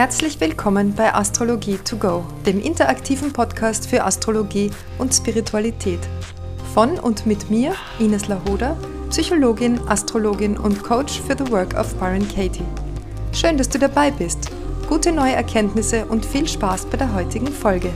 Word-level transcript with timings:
Herzlich 0.00 0.40
willkommen 0.40 0.94
bei 0.94 1.12
Astrologie 1.12 1.76
to 1.76 1.98
go, 1.98 2.24
dem 2.46 2.58
interaktiven 2.58 3.34
Podcast 3.34 3.86
für 3.86 4.02
Astrologie 4.02 4.70
und 4.96 5.12
Spiritualität. 5.12 6.00
Von 6.72 6.98
und 6.98 7.26
mit 7.26 7.50
mir, 7.50 7.74
Ines 7.98 8.26
Lahoda, 8.26 8.78
Psychologin, 9.10 9.78
Astrologin 9.88 10.56
und 10.56 10.82
Coach 10.82 11.20
für 11.20 11.36
The 11.36 11.52
Work 11.52 11.74
of 11.74 11.94
Byron 11.96 12.26
Katie. 12.26 12.64
Schön, 13.34 13.58
dass 13.58 13.68
du 13.68 13.78
dabei 13.78 14.10
bist. 14.10 14.48
Gute 14.88 15.12
neue 15.12 15.34
Erkenntnisse 15.34 16.06
und 16.06 16.24
viel 16.24 16.48
Spaß 16.48 16.86
bei 16.86 16.96
der 16.96 17.12
heutigen 17.12 17.48
Folge. 17.48 17.92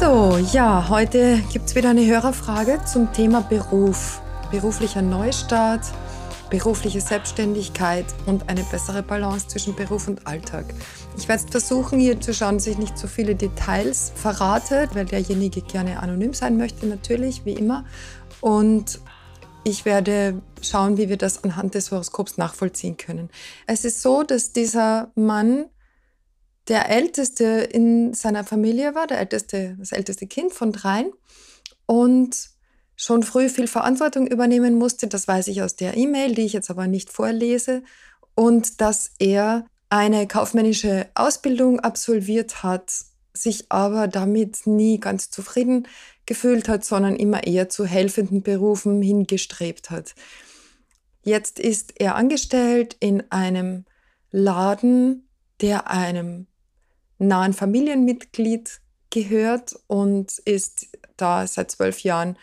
So, 0.00 0.38
ja, 0.52 0.88
heute 0.88 1.40
gibt 1.52 1.66
es 1.66 1.76
wieder 1.76 1.90
eine 1.90 2.04
Hörerfrage 2.04 2.80
zum 2.84 3.12
Thema 3.12 3.42
Beruf 3.42 4.20
beruflicher 4.50 5.02
Neustart, 5.02 5.82
berufliche 6.50 7.00
Selbstständigkeit 7.00 8.06
und 8.26 8.48
eine 8.48 8.64
bessere 8.64 9.02
Balance 9.02 9.48
zwischen 9.48 9.74
Beruf 9.74 10.08
und 10.08 10.26
Alltag. 10.26 10.66
Ich 11.16 11.28
werde 11.28 11.44
versuchen, 11.48 12.00
hier 12.00 12.20
zu 12.20 12.34
schauen, 12.34 12.58
dass 12.58 12.66
ich 12.66 12.76
nicht 12.76 12.98
so 12.98 13.06
viele 13.06 13.34
Details 13.34 14.12
verrate, 14.14 14.88
weil 14.92 15.06
derjenige 15.06 15.62
gerne 15.62 16.00
anonym 16.00 16.34
sein 16.34 16.56
möchte, 16.56 16.86
natürlich, 16.86 17.44
wie 17.44 17.54
immer. 17.54 17.84
Und 18.40 19.00
ich 19.64 19.84
werde 19.84 20.42
schauen, 20.62 20.96
wie 20.96 21.08
wir 21.08 21.16
das 21.16 21.44
anhand 21.44 21.74
des 21.74 21.90
Horoskops 21.90 22.36
nachvollziehen 22.36 22.96
können. 22.96 23.30
Es 23.66 23.84
ist 23.84 24.02
so, 24.02 24.22
dass 24.22 24.52
dieser 24.52 25.12
Mann 25.14 25.66
der 26.68 26.88
älteste 26.88 27.44
in 27.44 28.14
seiner 28.14 28.44
Familie 28.44 28.94
war, 28.94 29.06
der 29.06 29.18
älteste, 29.18 29.76
das 29.78 29.92
älteste 29.92 30.26
Kind 30.26 30.52
von 30.52 30.72
dreien. 30.72 31.12
Und 31.86 32.50
schon 33.00 33.22
früh 33.22 33.48
viel 33.48 33.66
Verantwortung 33.66 34.26
übernehmen 34.26 34.74
musste. 34.74 35.06
Das 35.06 35.26
weiß 35.26 35.48
ich 35.48 35.62
aus 35.62 35.74
der 35.74 35.96
E-Mail, 35.96 36.34
die 36.34 36.42
ich 36.42 36.52
jetzt 36.52 36.68
aber 36.68 36.86
nicht 36.86 37.10
vorlese. 37.10 37.82
Und 38.34 38.82
dass 38.82 39.12
er 39.18 39.64
eine 39.88 40.26
kaufmännische 40.26 41.08
Ausbildung 41.14 41.80
absolviert 41.80 42.62
hat, 42.62 42.92
sich 43.32 43.72
aber 43.72 44.06
damit 44.06 44.66
nie 44.66 45.00
ganz 45.00 45.30
zufrieden 45.30 45.88
gefühlt 46.26 46.68
hat, 46.68 46.84
sondern 46.84 47.16
immer 47.16 47.44
eher 47.44 47.70
zu 47.70 47.86
helfenden 47.86 48.42
Berufen 48.42 49.00
hingestrebt 49.00 49.88
hat. 49.90 50.14
Jetzt 51.22 51.58
ist 51.58 51.98
er 51.98 52.16
angestellt 52.16 52.96
in 53.00 53.22
einem 53.30 53.86
Laden, 54.30 55.26
der 55.62 55.88
einem 55.90 56.48
nahen 57.18 57.54
Familienmitglied 57.54 58.80
gehört 59.08 59.74
und 59.86 60.38
ist 60.44 60.88
da 61.16 61.46
seit 61.46 61.70
zwölf 61.70 62.00
Jahren 62.00 62.36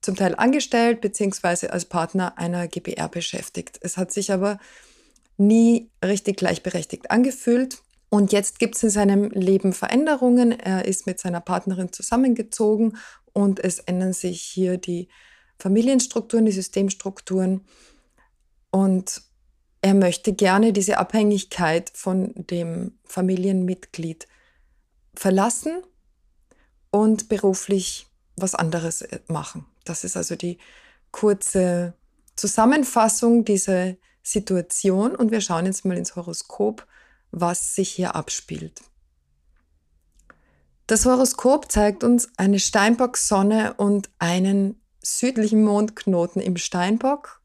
zum 0.00 0.16
Teil 0.16 0.34
angestellt 0.34 1.00
beziehungsweise 1.00 1.72
als 1.72 1.84
Partner 1.84 2.38
einer 2.38 2.68
GBR 2.68 3.08
beschäftigt. 3.08 3.78
Es 3.82 3.96
hat 3.96 4.12
sich 4.12 4.32
aber 4.32 4.58
nie 5.36 5.90
richtig 6.04 6.36
gleichberechtigt 6.36 7.10
angefühlt. 7.10 7.78
Und 8.10 8.32
jetzt 8.32 8.58
gibt 8.58 8.76
es 8.76 8.82
in 8.82 8.90
seinem 8.90 9.30
Leben 9.30 9.72
Veränderungen. 9.72 10.52
Er 10.52 10.84
ist 10.86 11.06
mit 11.06 11.20
seiner 11.20 11.40
Partnerin 11.40 11.92
zusammengezogen 11.92 12.96
und 13.32 13.60
es 13.60 13.80
ändern 13.80 14.14
sich 14.14 14.42
hier 14.42 14.78
die 14.78 15.08
Familienstrukturen, 15.58 16.46
die 16.46 16.52
Systemstrukturen. 16.52 17.64
Und 18.70 19.22
er 19.82 19.94
möchte 19.94 20.32
gerne 20.32 20.72
diese 20.72 20.98
Abhängigkeit 20.98 21.90
von 21.94 22.32
dem 22.34 22.98
Familienmitglied 23.04 24.26
verlassen 25.14 25.82
und 26.90 27.28
beruflich 27.28 28.06
was 28.36 28.54
anderes 28.54 29.02
äh, 29.02 29.20
machen. 29.28 29.66
Das 29.88 30.04
ist 30.04 30.16
also 30.16 30.36
die 30.36 30.58
kurze 31.10 31.94
Zusammenfassung 32.36 33.44
dieser 33.44 33.94
Situation 34.22 35.16
und 35.16 35.30
wir 35.30 35.40
schauen 35.40 35.66
jetzt 35.66 35.84
mal 35.84 35.96
ins 35.96 36.16
Horoskop, 36.16 36.86
was 37.30 37.74
sich 37.74 37.90
hier 37.90 38.14
abspielt. 38.14 38.80
Das 40.86 41.04
Horoskop 41.04 41.70
zeigt 41.70 42.04
uns 42.04 42.30
eine 42.36 42.58
Steinbock-Sonne 42.58 43.74
und 43.74 44.08
einen 44.18 44.80
südlichen 45.02 45.62
Mondknoten 45.62 46.40
im 46.40 46.56
Steinbock 46.56 47.42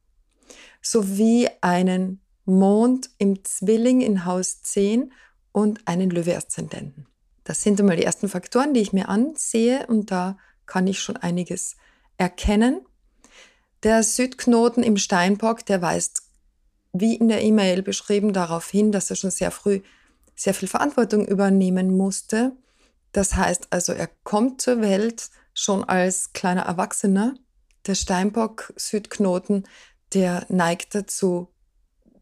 sowie 0.81 1.49
einen 1.61 2.21
Mond 2.45 3.09
im 3.17 3.43
Zwilling 3.43 4.01
in 4.01 4.25
Haus 4.25 4.61
10 4.61 5.13
und 5.51 5.87
einen 5.87 6.09
Löwe-Aszendenten. 6.09 7.07
Das 7.43 7.63
sind 7.63 7.79
einmal 7.79 7.97
die 7.97 8.03
ersten 8.03 8.29
Faktoren, 8.29 8.73
die 8.73 8.81
ich 8.81 8.93
mir 8.93 9.09
ansehe 9.09 9.87
und 9.87 10.11
da 10.11 10.37
kann 10.65 10.87
ich 10.87 11.01
schon 11.01 11.17
einiges 11.17 11.75
erkennen. 12.17 12.85
Der 13.83 14.03
Südknoten 14.03 14.83
im 14.83 14.97
Steinbock, 14.97 15.65
der 15.65 15.81
weist, 15.81 16.23
wie 16.93 17.15
in 17.15 17.27
der 17.27 17.41
E-Mail 17.41 17.81
beschrieben, 17.81 18.33
darauf 18.33 18.69
hin, 18.69 18.91
dass 18.91 19.09
er 19.09 19.15
schon 19.15 19.31
sehr 19.31 19.51
früh 19.51 19.81
sehr 20.35 20.53
viel 20.53 20.67
Verantwortung 20.67 21.27
übernehmen 21.27 21.95
musste. 21.95 22.53
Das 23.11 23.35
heißt 23.35 23.67
also, 23.69 23.93
er 23.93 24.09
kommt 24.23 24.61
zur 24.61 24.81
Welt 24.81 25.29
schon 25.53 25.83
als 25.83 26.33
kleiner 26.33 26.63
Erwachsener. 26.63 27.35
Der 27.85 27.95
Steinbock 27.95 28.73
Südknoten, 28.75 29.67
der 30.13 30.45
neigt 30.49 30.95
dazu, 30.95 31.52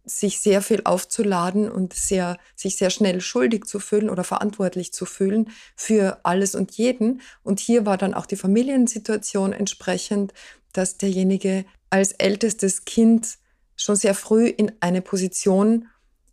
sich 0.03 0.39
sehr 0.39 0.61
viel 0.61 0.81
aufzuladen 0.83 1.69
und 1.69 1.93
sehr, 1.93 2.37
sich 2.55 2.77
sehr 2.77 2.89
schnell 2.89 3.21
schuldig 3.21 3.65
zu 3.65 3.79
fühlen 3.79 4.09
oder 4.09 4.23
verantwortlich 4.23 4.93
zu 4.93 5.05
fühlen 5.05 5.51
für 5.75 6.19
alles 6.23 6.55
und 6.55 6.71
jeden. 6.71 7.21
Und 7.43 7.59
hier 7.59 7.85
war 7.85 7.97
dann 7.97 8.13
auch 8.13 8.25
die 8.25 8.35
Familiensituation 8.35 9.53
entsprechend, 9.53 10.33
dass 10.73 10.97
derjenige 10.97 11.65
als 11.89 12.13
ältestes 12.13 12.85
Kind 12.85 13.37
schon 13.75 13.95
sehr 13.95 14.15
früh 14.15 14.47
in 14.47 14.71
eine 14.79 15.01
Position 15.01 15.87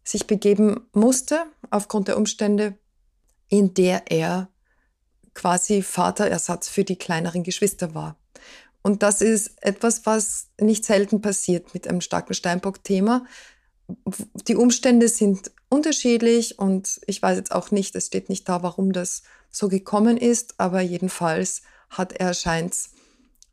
sich 0.05 0.27
begeben 0.27 0.89
musste, 0.93 1.45
aufgrund 1.71 2.09
der 2.09 2.17
Umstände, 2.17 2.79
in 3.49 3.75
der 3.75 4.11
er 4.11 4.49
quasi 5.35 5.83
Vaterersatz 5.83 6.69
für 6.69 6.85
die 6.85 6.97
kleineren 6.97 7.43
Geschwister 7.43 7.95
war. 7.95 8.17
Und 8.83 9.03
das 9.03 9.21
ist 9.21 9.63
etwas, 9.63 10.07
was 10.07 10.49
nicht 10.61 10.85
selten 10.85 11.21
passiert 11.21 11.75
mit 11.75 11.87
einem 11.87 12.01
starken 12.01 12.35
Steinbock-Thema, 12.35 13.25
die 14.47 14.57
Umstände 14.57 15.09
sind 15.09 15.51
unterschiedlich 15.69 16.59
und 16.59 17.01
ich 17.07 17.23
weiß 17.23 17.39
jetzt 17.39 17.53
auch 17.53 17.71
nicht, 17.71 17.95
es 17.95 18.07
steht 18.07 18.29
nicht 18.29 18.49
da, 18.49 18.63
warum 18.63 18.93
das 18.93 19.23
so 19.51 19.69
gekommen 19.69 20.17
ist, 20.17 20.55
aber 20.59 20.81
jedenfalls 20.81 21.63
hat 21.91 22.13
er 22.13 22.35
scheint 22.35 22.75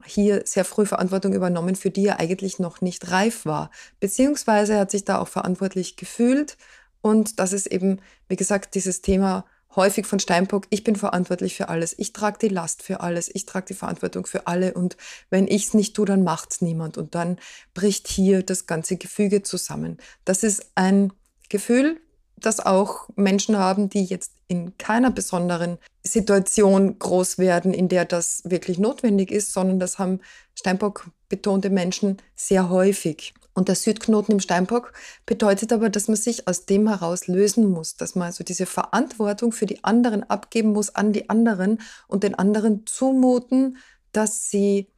hier 0.05 0.43
sehr 0.45 0.65
früh 0.65 0.85
Verantwortung 0.85 1.33
übernommen, 1.33 1.75
für 1.75 1.89
die 1.89 2.05
er 2.05 2.19
eigentlich 2.19 2.59
noch 2.59 2.81
nicht 2.81 3.11
reif 3.11 3.45
war. 3.45 3.71
Beziehungsweise 3.99 4.73
er 4.73 4.79
hat 4.81 4.91
sich 4.91 5.05
da 5.05 5.19
auch 5.19 5.27
verantwortlich 5.27 5.95
gefühlt 5.95 6.57
und 7.01 7.39
das 7.39 7.53
ist 7.53 7.67
eben, 7.67 8.01
wie 8.27 8.35
gesagt, 8.35 8.75
dieses 8.75 9.01
Thema 9.01 9.45
häufig 9.75 10.05
von 10.05 10.19
Steinbock, 10.19 10.65
ich 10.69 10.83
bin 10.83 10.95
verantwortlich 10.95 11.55
für 11.55 11.69
alles, 11.69 11.97
ich 11.97 12.13
trage 12.13 12.39
die 12.39 12.47
Last 12.47 12.83
für 12.83 13.01
alles, 13.01 13.29
ich 13.33 13.45
trage 13.45 13.67
die 13.67 13.73
Verantwortung 13.73 14.25
für 14.25 14.47
alle 14.47 14.73
und 14.73 14.97
wenn 15.29 15.47
ich 15.47 15.67
es 15.67 15.73
nicht 15.73 15.95
tue, 15.95 16.05
dann 16.05 16.23
macht 16.23 16.51
es 16.51 16.61
niemand 16.61 16.97
und 16.97 17.15
dann 17.15 17.37
bricht 17.73 18.07
hier 18.07 18.43
das 18.43 18.67
ganze 18.67 18.97
Gefüge 18.97 19.43
zusammen. 19.43 19.97
Das 20.23 20.43
ist 20.43 20.71
ein 20.75 21.13
Gefühl, 21.49 21.99
das 22.37 22.59
auch 22.59 23.09
Menschen 23.15 23.57
haben, 23.57 23.89
die 23.89 24.03
jetzt 24.03 24.33
in 24.47 24.77
keiner 24.77 25.11
besonderen 25.11 25.77
Situation 26.03 26.99
groß 26.99 27.37
werden, 27.37 27.73
in 27.73 27.89
der 27.89 28.05
das 28.05 28.41
wirklich 28.45 28.77
notwendig 28.77 29.31
ist, 29.31 29.53
sondern 29.53 29.79
das 29.79 29.97
haben 29.97 30.19
Steinbock 30.53 31.09
betonte 31.29 31.69
Menschen 31.69 32.17
sehr 32.35 32.69
häufig. 32.69 33.33
Und 33.55 33.69
der 33.69 33.75
Südknoten 33.75 34.33
im 34.33 34.41
Steinbock 34.41 34.91
bedeutet 35.25 35.71
aber, 35.71 35.89
dass 35.89 36.09
man 36.09 36.17
sich 36.17 36.47
aus 36.47 36.65
dem 36.65 36.89
heraus 36.89 37.27
lösen 37.27 37.65
muss, 37.65 37.95
dass 37.95 38.13
man 38.13 38.27
also 38.27 38.43
diese 38.43 38.65
Verantwortung 38.65 39.53
für 39.53 39.65
die 39.65 39.83
anderen 39.83 40.29
abgeben 40.29 40.73
muss 40.73 40.93
an 40.93 41.13
die 41.13 41.29
anderen 41.29 41.79
und 42.07 42.23
den 42.23 42.35
anderen 42.35 42.85
zumuten, 42.85 43.77
dass 44.11 44.49
sie 44.49 44.89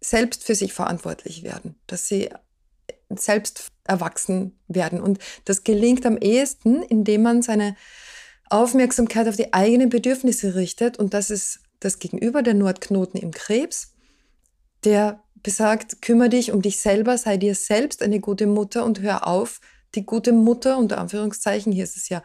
selbst 0.00 0.44
für 0.44 0.56
sich 0.56 0.72
verantwortlich 0.72 1.44
werden, 1.44 1.76
dass 1.86 2.08
sie 2.08 2.30
selbst 3.16 3.68
erwachsen 3.84 4.58
werden. 4.68 5.00
Und 5.00 5.18
das 5.44 5.64
gelingt 5.64 6.04
am 6.04 6.16
ehesten, 6.16 6.82
indem 6.82 7.22
man 7.22 7.42
seine 7.42 7.76
Aufmerksamkeit 8.50 9.28
auf 9.28 9.36
die 9.36 9.52
eigenen 9.52 9.88
Bedürfnisse 9.88 10.56
richtet. 10.56 10.98
Und 10.98 11.14
das 11.14 11.30
ist 11.30 11.60
das 11.80 11.98
Gegenüber 11.98 12.42
der 12.42 12.54
Nordknoten 12.54 13.20
im 13.20 13.30
Krebs, 13.30 13.92
der 14.84 15.23
besagt, 15.44 16.02
kümmere 16.02 16.30
dich 16.30 16.50
um 16.50 16.62
dich 16.62 16.80
selber, 16.80 17.16
sei 17.16 17.36
dir 17.36 17.54
selbst 17.54 18.02
eine 18.02 18.18
gute 18.18 18.48
Mutter 18.48 18.84
und 18.84 19.00
hör 19.00 19.28
auf, 19.28 19.60
die 19.94 20.04
gute 20.04 20.32
Mutter, 20.32 20.76
unter 20.78 20.98
Anführungszeichen, 20.98 21.70
hier 21.70 21.84
ist 21.84 21.96
es 21.96 22.08
ja, 22.08 22.24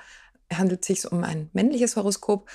handelt 0.52 0.84
sich 0.84 1.12
um 1.12 1.24
ein 1.24 1.52
männliches 1.54 1.96
Horoskop, 1.96 2.50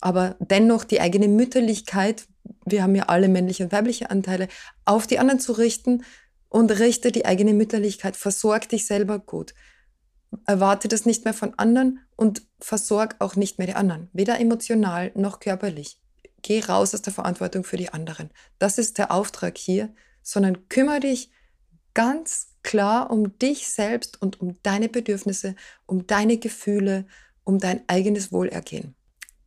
aber 0.00 0.34
dennoch 0.40 0.82
die 0.82 1.00
eigene 1.00 1.28
Mütterlichkeit, 1.28 2.26
wir 2.64 2.82
haben 2.82 2.96
ja 2.96 3.04
alle 3.04 3.28
männliche 3.28 3.64
und 3.64 3.72
weibliche 3.72 4.10
Anteile, 4.10 4.48
auf 4.84 5.06
die 5.06 5.20
anderen 5.20 5.38
zu 5.38 5.52
richten 5.52 6.02
und 6.48 6.70
richte 6.70 7.12
die 7.12 7.26
eigene 7.26 7.52
Mütterlichkeit, 7.52 8.16
versorg 8.16 8.68
dich 8.68 8.86
selber 8.86 9.18
gut. 9.18 9.54
Erwarte 10.46 10.88
das 10.88 11.06
nicht 11.06 11.24
mehr 11.24 11.34
von 11.34 11.54
anderen 11.56 12.00
und 12.16 12.42
versorg 12.58 13.16
auch 13.20 13.36
nicht 13.36 13.58
mehr 13.58 13.66
die 13.66 13.74
anderen, 13.74 14.08
weder 14.12 14.40
emotional 14.40 15.12
noch 15.14 15.40
körperlich. 15.40 16.00
Geh 16.46 16.60
raus 16.60 16.94
aus 16.94 17.02
der 17.02 17.12
Verantwortung 17.12 17.64
für 17.64 17.76
die 17.76 17.92
anderen. 17.92 18.30
Das 18.60 18.78
ist 18.78 18.98
der 18.98 19.10
Auftrag 19.10 19.58
hier, 19.58 19.92
sondern 20.22 20.68
kümmere 20.68 21.00
dich 21.00 21.32
ganz 21.92 22.52
klar 22.62 23.10
um 23.10 23.36
dich 23.40 23.66
selbst 23.66 24.22
und 24.22 24.40
um 24.40 24.54
deine 24.62 24.88
Bedürfnisse, 24.88 25.56
um 25.86 26.06
deine 26.06 26.36
Gefühle, 26.38 27.08
um 27.42 27.58
dein 27.58 27.82
eigenes 27.88 28.30
Wohlergehen. 28.30 28.94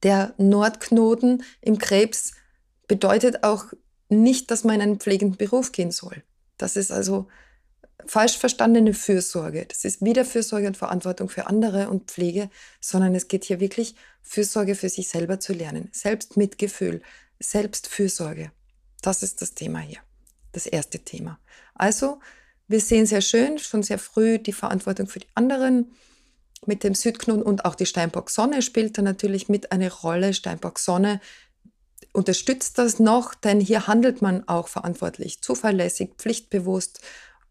Der 0.03 0.33
Nordknoten 0.37 1.43
im 1.61 1.77
Krebs 1.77 2.33
bedeutet 2.89 3.45
auch 3.45 3.67
nicht, 4.09 4.51
dass 4.51 4.65
man 4.65 4.75
in 4.75 4.81
einen 4.81 4.99
pflegenden 4.99 5.37
Beruf 5.37 5.71
gehen 5.71 5.91
soll. 5.91 6.21
Das 6.57 6.75
ist 6.75 6.91
also 6.91 7.29
falsch 8.07 8.37
verstandene 8.37 8.93
Fürsorge. 8.93 9.65
Das 9.65 9.85
ist 9.85 10.03
wieder 10.03 10.25
Fürsorge 10.25 10.67
und 10.67 10.75
Verantwortung 10.75 11.29
für 11.29 11.47
andere 11.47 11.89
und 11.89 12.11
Pflege, 12.11 12.49
sondern 12.81 13.15
es 13.15 13.29
geht 13.29 13.45
hier 13.45 13.61
wirklich 13.61 13.95
Fürsorge 14.21 14.75
für 14.75 14.89
sich 14.89 15.07
selber 15.09 15.39
zu 15.39 15.53
lernen. 15.53 15.89
Selbstmitgefühl, 15.91 17.01
Selbstfürsorge. 17.39 18.51
Das 19.01 19.23
ist 19.23 19.41
das 19.41 19.53
Thema 19.53 19.79
hier. 19.79 19.99
Das 20.51 20.65
erste 20.65 20.99
Thema. 20.99 21.39
Also, 21.75 22.19
wir 22.67 22.81
sehen 22.81 23.05
sehr 23.05 23.21
schön, 23.21 23.57
schon 23.57 23.83
sehr 23.83 23.99
früh 23.99 24.37
die 24.37 24.53
Verantwortung 24.53 25.07
für 25.07 25.19
die 25.19 25.27
anderen 25.35 25.91
mit 26.65 26.83
dem 26.83 26.93
Südknoten 26.93 27.41
und 27.41 27.65
auch 27.65 27.75
die 27.75 27.85
Steinbock-Sonne 27.85 28.61
spielt 28.61 28.97
da 28.97 29.01
natürlich 29.01 29.49
mit 29.49 29.71
eine 29.71 29.91
Rolle. 29.91 30.33
Steinbock-Sonne 30.33 31.21
unterstützt 32.13 32.77
das 32.77 32.99
noch, 32.99 33.33
denn 33.33 33.59
hier 33.59 33.87
handelt 33.87 34.21
man 34.21 34.47
auch 34.47 34.67
verantwortlich, 34.67 35.41
zuverlässig, 35.41 36.11
pflichtbewusst, 36.17 37.01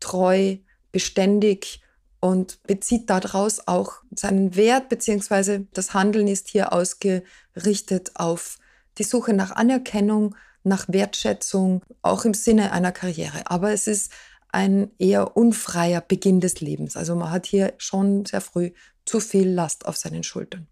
treu, 0.00 0.56
beständig 0.93 1.81
und 2.20 2.62
bezieht 2.65 3.11
daraus 3.11 3.67
auch 3.67 4.03
seinen 4.15 4.56
Wert, 4.56 4.88
beziehungsweise 4.88 5.67
das 5.73 5.94
Handeln 5.94 6.26
ist 6.26 6.49
hier 6.49 6.73
ausgerichtet 6.73 8.12
auf 8.15 8.59
die 8.99 9.05
Suche 9.05 9.32
nach 9.32 9.53
Anerkennung, 9.53 10.35
nach 10.65 10.87
Wertschätzung, 10.88 11.82
auch 12.03 12.25
im 12.25 12.35
Sinne 12.35 12.73
einer 12.73 12.93
Karriere. 12.93 13.43
Aber 13.44 13.73
es 13.73 13.87
ist 13.87 14.12
ein 14.50 14.91
eher 14.99 15.37
unfreier 15.37 16.00
Beginn 16.00 16.41
des 16.41 16.61
Lebens. 16.61 16.97
Also 16.97 17.15
man 17.15 17.31
hat 17.31 17.47
hier 17.47 17.75
schon 17.79 18.25
sehr 18.25 18.41
früh 18.41 18.73
zu 19.05 19.21
viel 19.21 19.49
Last 19.49 19.87
auf 19.87 19.97
seinen 19.97 20.25
Schultern. 20.25 20.67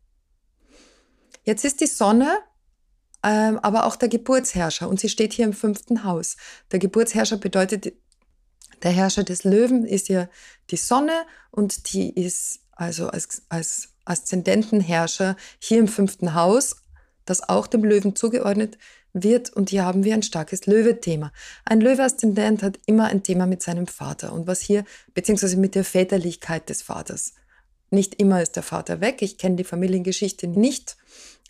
Jetzt 1.44 1.64
ist 1.64 1.80
die 1.80 1.86
Sonne 1.86 2.38
ähm, 3.26 3.58
aber 3.58 3.86
auch 3.86 3.96
der 3.96 4.08
Geburtsherrscher 4.08 4.88
und 4.88 5.00
sie 5.00 5.08
steht 5.08 5.32
hier 5.32 5.46
im 5.46 5.52
fünften 5.52 6.04
Haus. 6.04 6.36
Der 6.70 6.78
Geburtsherrscher 6.78 7.38
bedeutet, 7.38 7.92
der 8.82 8.90
Herrscher 8.90 9.24
des 9.24 9.44
Löwen 9.44 9.84
ist 9.84 10.08
ja 10.08 10.28
die 10.70 10.76
Sonne 10.76 11.24
und 11.50 11.92
die 11.92 12.10
ist 12.10 12.60
also 12.72 13.08
als, 13.08 13.42
als 13.48 13.88
Aszendentenherrscher 14.04 15.36
hier 15.58 15.78
im 15.78 15.88
fünften 15.88 16.34
Haus, 16.34 16.76
das 17.24 17.48
auch 17.48 17.66
dem 17.66 17.84
Löwen 17.84 18.14
zugeordnet 18.14 18.78
wird. 19.12 19.50
Und 19.50 19.70
hier 19.70 19.84
haben 19.84 20.04
wir 20.04 20.14
ein 20.14 20.22
starkes 20.22 20.66
Löwe-Thema. 20.66 21.32
Ein 21.64 21.80
Löwe-Aszendent 21.80 22.62
hat 22.62 22.78
immer 22.86 23.06
ein 23.06 23.22
Thema 23.22 23.46
mit 23.46 23.62
seinem 23.62 23.86
Vater 23.86 24.32
und 24.32 24.46
was 24.46 24.60
hier, 24.60 24.84
beziehungsweise 25.14 25.56
mit 25.56 25.74
der 25.74 25.84
Väterlichkeit 25.84 26.68
des 26.68 26.82
Vaters. 26.82 27.34
Nicht 27.90 28.16
immer 28.16 28.42
ist 28.42 28.56
der 28.56 28.62
Vater 28.62 29.00
weg. 29.00 29.22
Ich 29.22 29.38
kenne 29.38 29.56
die 29.56 29.64
Familiengeschichte 29.64 30.46
nicht. 30.46 30.96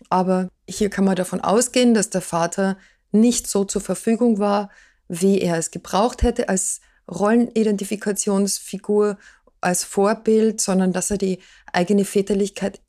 Aber 0.09 0.49
hier 0.67 0.89
kann 0.89 1.05
man 1.05 1.15
davon 1.15 1.41
ausgehen, 1.41 1.93
dass 1.93 2.09
der 2.09 2.21
Vater 2.21 2.77
nicht 3.11 3.47
so 3.47 3.65
zur 3.65 3.81
Verfügung 3.81 4.39
war, 4.39 4.69
wie 5.07 5.39
er 5.39 5.57
es 5.57 5.71
gebraucht 5.71 6.21
hätte 6.21 6.49
als 6.49 6.81
Rollenidentifikationsfigur, 7.09 9.17
als 9.61 9.83
Vorbild, 9.83 10.61
sondern 10.61 10.93
dass 10.93 11.11
er 11.11 11.17
die 11.17 11.39
eigene 11.73 12.05
Väterlichkeit 12.05 12.79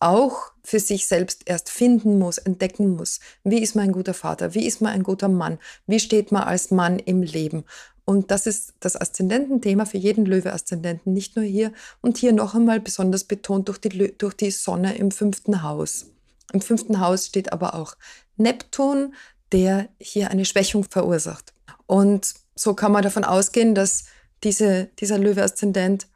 auch 0.00 0.52
für 0.62 0.80
sich 0.80 1.06
selbst 1.06 1.42
erst 1.46 1.70
finden 1.70 2.18
muss, 2.18 2.38
entdecken 2.38 2.96
muss. 2.96 3.20
Wie 3.42 3.62
ist 3.62 3.74
man 3.74 3.84
ein 3.84 3.92
guter 3.92 4.14
Vater? 4.14 4.54
Wie 4.54 4.66
ist 4.66 4.80
man 4.80 4.92
ein 4.92 5.02
guter 5.02 5.28
Mann? 5.28 5.58
Wie 5.86 6.00
steht 6.00 6.32
man 6.32 6.42
als 6.42 6.70
Mann 6.70 6.98
im 6.98 7.22
Leben? 7.22 7.64
Und 8.04 8.30
das 8.30 8.46
ist 8.46 8.74
das 8.80 9.00
Aszendententhema 9.00 9.86
für 9.86 9.96
jeden 9.96 10.26
Löwe-Aszendenten, 10.26 11.14
nicht 11.14 11.36
nur 11.36 11.44
hier 11.44 11.72
und 12.02 12.18
hier 12.18 12.32
noch 12.32 12.54
einmal 12.54 12.80
besonders 12.80 13.24
betont 13.24 13.68
durch 13.68 13.78
die, 13.78 14.14
durch 14.18 14.34
die 14.34 14.50
Sonne 14.50 14.96
im 14.96 15.10
fünften 15.10 15.62
Haus. 15.62 16.06
Im 16.52 16.60
fünften 16.60 17.00
Haus 17.00 17.26
steht 17.26 17.52
aber 17.52 17.74
auch 17.74 17.96
Neptun, 18.36 19.14
der 19.52 19.88
hier 19.98 20.30
eine 20.30 20.44
Schwächung 20.44 20.84
verursacht. 20.84 21.54
Und 21.86 22.34
so 22.54 22.74
kann 22.74 22.92
man 22.92 23.02
davon 23.02 23.24
ausgehen, 23.24 23.74
dass 23.74 24.04
diese, 24.42 24.90
dieser 24.98 25.18
Löwe-Aszendent 25.18 26.06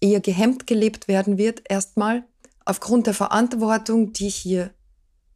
eher 0.00 0.20
gehemmt 0.20 0.66
gelebt 0.66 1.08
werden 1.08 1.38
wird, 1.38 1.62
erstmal 1.68 2.24
aufgrund 2.64 3.06
der 3.06 3.14
Verantwortung, 3.14 4.12
die 4.12 4.28
hier 4.28 4.70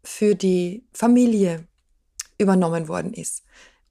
für 0.04 0.34
die 0.34 0.84
Familie 0.92 1.66
übernommen 2.38 2.88
worden 2.88 3.14
ist. 3.14 3.42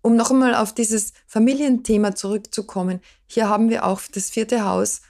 Um 0.02 0.16
noch 0.16 0.32
einmal 0.32 0.56
auf 0.56 0.74
dieses 0.74 1.14
Familienthema 1.28 2.16
zurückzukommen, 2.16 3.02
hier 3.28 3.50
haben 3.50 3.70
wir 3.70 3.86
auch 3.86 4.02
das 4.14 4.30
vierte 4.30 4.66
Haus 4.66 5.02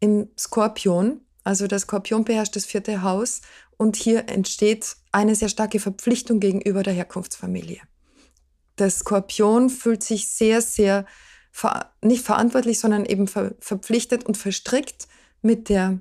im 0.00 0.28
Skorpion. 0.38 1.20
Also 1.44 1.66
der 1.66 1.78
Skorpion 1.78 2.24
beherrscht 2.24 2.56
das 2.56 2.64
vierte 2.64 3.02
Haus 3.02 3.40
und 3.76 3.96
hier 3.96 4.28
entsteht 4.28 4.96
eine 5.12 5.34
sehr 5.34 5.48
starke 5.48 5.80
Verpflichtung 5.80 6.40
gegenüber 6.40 6.82
der 6.82 6.92
Herkunftsfamilie. 6.92 7.80
Der 8.78 8.90
Skorpion 8.90 9.70
fühlt 9.70 10.02
sich 10.02 10.28
sehr, 10.28 10.62
sehr 10.62 11.04
ver 11.50 11.92
nicht 12.02 12.24
verantwortlich, 12.24 12.78
sondern 12.78 13.04
eben 13.04 13.26
ver 13.26 13.54
verpflichtet 13.60 14.24
und 14.24 14.36
verstrickt 14.36 15.08
mit 15.42 15.68
der 15.68 16.00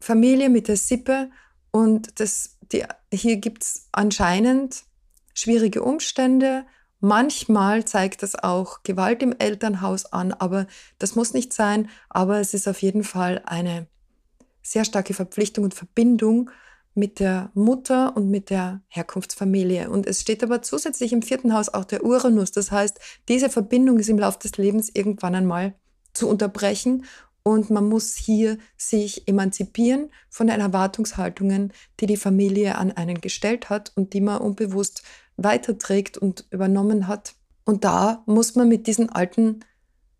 Familie, 0.00 0.48
mit 0.48 0.68
der 0.68 0.76
Sippe. 0.76 1.30
Und 1.70 2.20
das, 2.20 2.56
die, 2.72 2.84
hier 3.12 3.36
gibt 3.36 3.62
es 3.62 3.88
anscheinend 3.92 4.84
schwierige 5.34 5.82
Umstände. 5.82 6.64
Manchmal 7.00 7.84
zeigt 7.84 8.22
das 8.22 8.34
auch 8.34 8.82
Gewalt 8.82 9.22
im 9.22 9.34
Elternhaus 9.38 10.06
an, 10.06 10.32
aber 10.32 10.66
das 10.98 11.14
muss 11.14 11.32
nicht 11.32 11.52
sein. 11.52 11.88
Aber 12.08 12.40
es 12.40 12.54
ist 12.54 12.68
auf 12.68 12.82
jeden 12.82 13.04
Fall 13.04 13.42
eine 13.44 13.86
sehr 14.62 14.84
starke 14.84 15.14
Verpflichtung 15.14 15.64
und 15.64 15.74
Verbindung 15.74 16.50
mit 16.94 17.20
der 17.20 17.50
Mutter 17.54 18.16
und 18.16 18.30
mit 18.30 18.50
der 18.50 18.82
Herkunftsfamilie. 18.88 19.90
Und 19.90 20.06
es 20.06 20.20
steht 20.20 20.42
aber 20.42 20.62
zusätzlich 20.62 21.12
im 21.12 21.22
vierten 21.22 21.54
Haus 21.54 21.68
auch 21.68 21.84
der 21.84 22.04
Uranus. 22.04 22.50
Das 22.50 22.70
heißt, 22.70 22.98
diese 23.28 23.48
Verbindung 23.48 23.98
ist 23.98 24.08
im 24.08 24.18
Laufe 24.18 24.40
des 24.40 24.56
Lebens 24.56 24.90
irgendwann 24.92 25.34
einmal 25.34 25.74
zu 26.12 26.28
unterbrechen 26.28 27.04
und 27.42 27.70
man 27.70 27.88
muss 27.88 28.14
hier 28.14 28.58
sich 28.76 29.26
emanzipieren 29.26 30.10
von 30.28 30.48
den 30.48 30.60
Erwartungshaltungen, 30.60 31.72
die 32.00 32.06
die 32.06 32.16
Familie 32.16 32.76
an 32.76 32.92
einen 32.92 33.20
gestellt 33.20 33.70
hat 33.70 33.92
und 33.96 34.12
die 34.12 34.20
man 34.20 34.40
unbewusst 34.40 35.02
weiterträgt 35.36 36.18
und 36.18 36.44
übernommen 36.50 37.08
hat. 37.08 37.34
Und 37.64 37.84
da 37.84 38.22
muss 38.26 38.56
man 38.56 38.68
mit 38.68 38.86
diesen 38.86 39.08
alten 39.08 39.60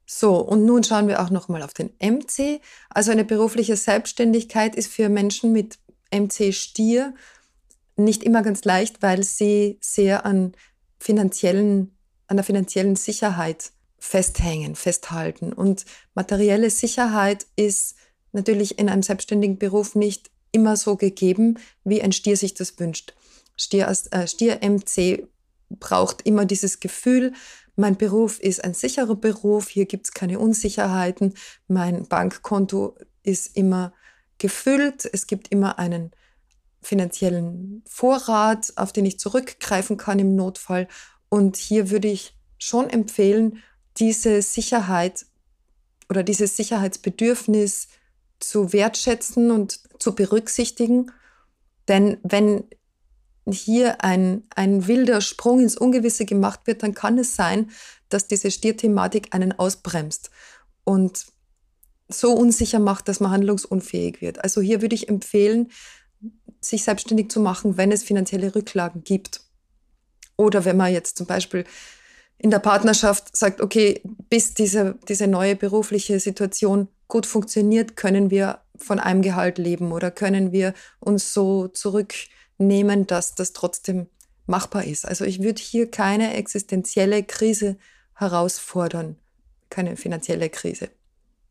So, 0.09 0.37
und 0.37 0.65
nun 0.65 0.85
schauen 0.85 1.09
wir 1.09 1.21
auch 1.21 1.29
nochmal 1.29 1.61
auf 1.61 1.73
den 1.73 1.89
MC. 2.01 2.61
Also 2.89 3.11
eine 3.11 3.25
berufliche 3.25 3.75
Selbstständigkeit 3.75 4.75
ist 4.75 4.87
für 4.87 5.09
Menschen 5.09 5.51
mit 5.51 5.79
MC 6.11 6.53
Stier 6.53 7.13
nicht 7.97 8.23
immer 8.23 8.41
ganz 8.41 8.63
leicht, 8.63 9.01
weil 9.01 9.23
sie 9.23 9.77
sehr 9.81 10.25
an 10.25 10.53
finanziellen, 10.97 11.97
an 12.27 12.37
der 12.37 12.45
finanziellen 12.45 12.95
Sicherheit 12.95 13.71
festhängen, 13.99 14.75
festhalten. 14.75 15.51
Und 15.51 15.83
materielle 16.13 16.69
Sicherheit 16.69 17.45
ist 17.57 17.95
natürlich 18.31 18.79
in 18.79 18.87
einem 18.87 19.03
selbstständigen 19.03 19.57
Beruf 19.57 19.93
nicht 19.93 20.31
immer 20.53 20.77
so 20.77 20.95
gegeben, 20.95 21.59
wie 21.83 22.01
ein 22.01 22.13
Stier 22.13 22.37
sich 22.37 22.53
das 22.53 22.79
wünscht. 22.79 23.13
Stier, 23.57 23.93
äh, 24.11 24.27
Stier 24.27 24.59
MC 24.61 25.27
braucht 25.69 26.21
immer 26.21 26.45
dieses 26.45 26.79
Gefühl, 26.79 27.33
mein 27.77 27.95
Beruf 27.95 28.39
ist 28.39 28.63
ein 28.63 28.73
sicherer 28.73 29.15
Beruf, 29.15 29.69
hier 29.69 29.85
gibt 29.85 30.07
es 30.07 30.11
keine 30.11 30.39
Unsicherheiten, 30.39 31.35
mein 31.67 32.07
Bankkonto 32.07 32.97
ist 33.23 33.55
immer 33.55 33.93
gefüllt, 34.39 35.07
es 35.11 35.27
gibt 35.27 35.49
immer 35.49 35.79
einen 35.79 36.11
finanziellen 36.81 37.83
Vorrat, 37.87 38.73
auf 38.77 38.93
den 38.93 39.05
ich 39.05 39.19
zurückgreifen 39.19 39.97
kann 39.97 40.19
im 40.19 40.35
Notfall. 40.35 40.87
Und 41.29 41.55
hier 41.55 41.89
würde 41.89 42.07
ich 42.07 42.35
schon 42.57 42.89
empfehlen, 42.89 43.61
diese 43.97 44.41
Sicherheit 44.41 45.25
oder 46.09 46.23
dieses 46.23 46.55
Sicherheitsbedürfnis 46.55 47.89
zu 48.39 48.73
wertschätzen 48.73 49.51
und 49.51 49.81
zu 49.99 50.15
berücksichtigen. 50.15 51.11
Denn 51.87 52.17
wenn 52.23 52.63
hier 53.51 54.03
ein, 54.03 54.43
ein 54.55 54.87
wilder 54.87 55.21
Sprung 55.21 55.59
ins 55.59 55.77
Ungewisse 55.77 56.25
gemacht 56.25 56.61
wird, 56.65 56.83
dann 56.83 56.93
kann 56.93 57.17
es 57.17 57.35
sein, 57.35 57.71
dass 58.09 58.27
diese 58.27 58.51
Stierthematik 58.51 59.33
einen 59.33 59.57
ausbremst 59.57 60.29
und 60.83 61.25
so 62.09 62.33
unsicher 62.33 62.79
macht, 62.79 63.07
dass 63.07 63.19
man 63.19 63.31
handlungsunfähig 63.31 64.21
wird. 64.21 64.43
Also 64.43 64.61
hier 64.61 64.81
würde 64.81 64.95
ich 64.95 65.09
empfehlen, 65.09 65.71
sich 66.61 66.83
selbstständig 66.83 67.29
zu 67.29 67.39
machen, 67.39 67.77
wenn 67.77 67.91
es 67.91 68.03
finanzielle 68.03 68.55
Rücklagen 68.55 69.03
gibt. 69.03 69.41
Oder 70.37 70.65
wenn 70.65 70.77
man 70.77 70.93
jetzt 70.93 71.17
zum 71.17 71.27
Beispiel 71.27 71.65
in 72.37 72.51
der 72.51 72.59
Partnerschaft 72.59 73.35
sagt, 73.35 73.61
okay, 73.61 74.01
bis 74.29 74.53
diese, 74.53 74.95
diese 75.07 75.27
neue 75.27 75.55
berufliche 75.55 76.19
Situation 76.19 76.87
gut 77.07 77.25
funktioniert, 77.25 77.95
können 77.95 78.29
wir 78.29 78.59
von 78.75 78.99
einem 78.99 79.21
Gehalt 79.21 79.57
leben 79.57 79.91
oder 79.91 80.11
können 80.11 80.51
wir 80.51 80.73
uns 80.99 81.33
so 81.33 81.67
zurücknehmen, 82.57 83.07
dass 83.07 83.35
das 83.35 83.53
trotzdem 83.53 84.07
machbar 84.45 84.85
ist. 84.85 85.05
Also 85.05 85.25
ich 85.25 85.41
würde 85.41 85.61
hier 85.61 85.89
keine 85.89 86.35
existenzielle 86.35 87.23
Krise 87.23 87.77
herausfordern, 88.15 89.17
keine 89.69 89.97
finanzielle 89.97 90.49
Krise. 90.49 90.89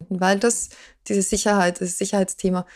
Weil 0.08 0.38
das, 0.38 0.70
diese 1.08 1.22
Sicherheit, 1.22 1.80
das 1.80 1.98
Sicherheitsthema 1.98 2.66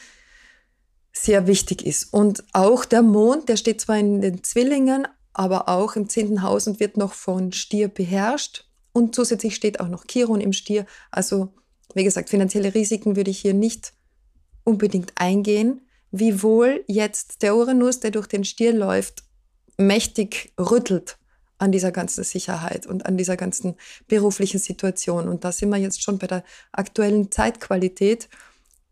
sehr 1.12 1.46
wichtig 1.46 1.84
ist. 1.84 2.12
Und 2.12 2.44
auch 2.52 2.84
der 2.84 3.02
Mond, 3.02 3.48
der 3.48 3.56
steht 3.56 3.80
zwar 3.80 3.98
in 3.98 4.20
den 4.20 4.44
Zwillingen, 4.44 5.08
aber 5.32 5.68
auch 5.68 5.96
im 5.96 6.08
zehnten 6.08 6.42
Haus 6.42 6.66
und 6.66 6.80
wird 6.80 6.96
noch 6.96 7.14
von 7.14 7.52
Stier 7.52 7.88
beherrscht. 7.88 8.64
Und 8.92 9.14
zusätzlich 9.14 9.54
steht 9.54 9.80
auch 9.80 9.88
noch 9.88 10.04
Chiron 10.06 10.40
im 10.40 10.52
Stier. 10.52 10.86
Also, 11.10 11.52
wie 11.94 12.04
gesagt, 12.04 12.30
finanzielle 12.30 12.74
Risiken 12.74 13.16
würde 13.16 13.30
ich 13.30 13.40
hier 13.40 13.54
nicht 13.54 13.92
unbedingt 14.64 15.12
eingehen. 15.16 15.82
Wiewohl 16.10 16.84
jetzt 16.86 17.42
der 17.42 17.54
Uranus, 17.56 18.00
der 18.00 18.10
durch 18.10 18.26
den 18.26 18.44
Stier 18.44 18.72
läuft, 18.72 19.22
mächtig 19.76 20.52
rüttelt 20.58 21.18
an 21.58 21.72
dieser 21.72 21.92
ganzen 21.92 22.24
Sicherheit 22.24 22.86
und 22.86 23.06
an 23.06 23.16
dieser 23.16 23.36
ganzen 23.36 23.76
beruflichen 24.08 24.58
Situation. 24.58 25.28
Und 25.28 25.44
da 25.44 25.52
sind 25.52 25.68
wir 25.68 25.76
jetzt 25.76 26.02
schon 26.02 26.18
bei 26.18 26.26
der 26.26 26.42
aktuellen 26.72 27.30
Zeitqualität. 27.30 28.28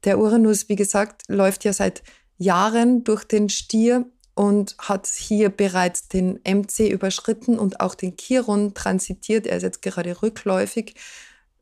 Der 0.05 0.19
Uranus, 0.19 0.69
wie 0.69 0.77
gesagt, 0.77 1.23
läuft 1.29 1.65
ja 1.65 1.73
seit 1.73 2.03
Jahren 2.37 3.05
durch 3.05 3.25
den 3.25 3.49
Stier 3.49 4.07
und 4.35 4.77
hat 4.79 5.09
hier 5.09 5.49
bereits 5.49 6.09
den 6.09 6.39
MC 6.47 6.91
überschritten 6.91 7.59
und 7.59 7.81
auch 7.81 7.97
den 7.97 8.17
Chiron 8.17 8.75
transitiert. 8.75 9.47
Er 9.47 9.57
ist 9.57 9.65
jetzt 9.65 9.83
gerade 9.83 10.23
rückläufig, 10.23 10.95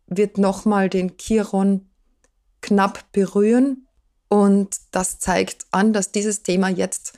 wird 0.06 0.36
nochmal 0.36 0.90
den 0.90 1.16
Chiron 1.16 1.88
knapp 2.60 3.10
berühren. 3.12 3.85
Und 4.28 4.76
das 4.90 5.18
zeigt 5.18 5.66
an, 5.70 5.92
dass 5.92 6.12
dieses 6.12 6.42
Thema 6.42 6.68
jetzt 6.68 7.12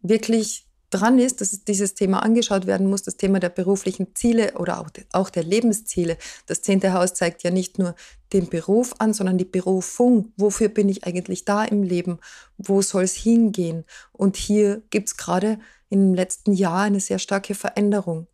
wirklich 0.00 0.66
dran 0.92 1.18
ist, 1.18 1.40
dass 1.40 1.64
dieses 1.64 1.94
Thema 1.94 2.22
angeschaut 2.22 2.66
werden 2.66 2.88
muss, 2.88 3.02
das 3.02 3.16
Thema 3.16 3.40
der 3.40 3.48
beruflichen 3.48 4.14
Ziele 4.14 4.54
oder 4.58 4.78
auch, 4.78 4.90
auch 5.12 5.30
der 5.30 5.42
Lebensziele. 5.42 6.18
Das 6.46 6.62
zehnte 6.62 6.92
Haus 6.92 7.14
zeigt 7.14 7.42
ja 7.42 7.50
nicht 7.50 7.78
nur 7.78 7.94
den 8.32 8.48
Beruf 8.48 8.94
an, 8.98 9.14
sondern 9.14 9.38
die 9.38 9.44
Berufung. 9.44 10.32
Wofür 10.36 10.68
bin 10.68 10.88
ich 10.88 11.04
eigentlich 11.04 11.44
da 11.44 11.64
im 11.64 11.82
Leben? 11.82 12.18
Wo 12.58 12.82
soll 12.82 13.04
es 13.04 13.14
hingehen? 13.14 13.84
Und 14.12 14.36
hier 14.36 14.82
gibt 14.90 15.08
es 15.08 15.16
gerade 15.16 15.58
im 15.88 16.14
letzten 16.14 16.52
Jahr 16.52 16.82
eine 16.82 17.00
sehr 17.00 17.18
starke 17.18 17.54
Veränderung. 17.54 18.26